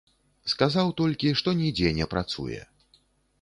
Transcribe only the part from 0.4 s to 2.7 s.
Сказаў толькі, што нідзе не працуе.